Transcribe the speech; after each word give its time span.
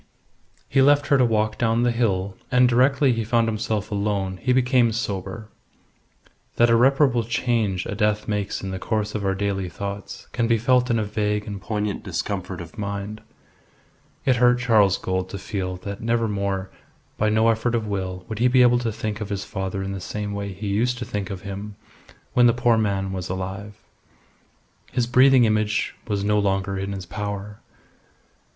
He 0.67 0.81
left 0.81 1.05
her 1.09 1.17
to 1.19 1.23
walk 1.25 1.59
down 1.59 1.83
the 1.83 1.91
hill, 1.91 2.35
and 2.51 2.67
directly 2.67 3.13
he 3.13 3.23
found 3.23 3.47
himself 3.47 3.91
alone 3.91 4.37
he 4.37 4.51
became 4.51 4.91
sober. 4.91 5.49
That 6.55 6.71
irreparable 6.71 7.23
change 7.23 7.85
a 7.85 7.93
death 7.93 8.27
makes 8.27 8.63
in 8.63 8.71
the 8.71 8.79
course 8.79 9.13
of 9.13 9.23
our 9.23 9.35
daily 9.35 9.69
thoughts 9.69 10.27
can 10.31 10.47
be 10.47 10.57
felt 10.57 10.89
in 10.89 10.97
a 10.97 11.03
vague 11.03 11.45
and 11.45 11.61
poignant 11.61 12.03
discomfort 12.03 12.61
of 12.61 12.79
mind. 12.79 13.21
It 14.25 14.37
hurt 14.37 14.57
Charles 14.57 14.97
Gould 14.97 15.29
to 15.29 15.37
feel 15.37 15.77
that 15.83 16.01
never 16.01 16.27
more, 16.27 16.71
by 17.19 17.29
no 17.29 17.49
effort 17.49 17.75
of 17.75 17.85
will, 17.85 18.25
would 18.27 18.39
he 18.39 18.47
be 18.47 18.63
able 18.63 18.79
to 18.79 18.91
think 18.91 19.21
of 19.21 19.29
his 19.29 19.43
father 19.43 19.83
in 19.83 19.91
the 19.91 20.01
same 20.01 20.33
way 20.33 20.51
he 20.51 20.65
used 20.65 20.97
to 20.97 21.05
think 21.05 21.29
of 21.29 21.43
him 21.43 21.75
when 22.33 22.47
the 22.47 22.53
poor 22.53 22.75
man 22.75 23.13
was 23.13 23.29
alive. 23.29 23.75
His 24.91 25.05
breathing 25.05 25.45
image 25.45 25.93
was 26.07 26.23
no 26.23 26.39
longer 26.39 26.75
in 26.75 26.91
his 26.91 27.05
power. 27.05 27.59